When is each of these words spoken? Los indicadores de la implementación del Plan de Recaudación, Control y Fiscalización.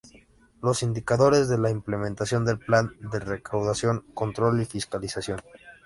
Los 0.63 0.81
indicadores 0.81 1.47
de 1.47 1.59
la 1.59 1.69
implementación 1.69 2.43
del 2.43 2.57
Plan 2.57 2.89
de 3.01 3.19
Recaudación, 3.19 4.03
Control 4.15 4.59
y 4.59 4.65
Fiscalización. 4.65 5.39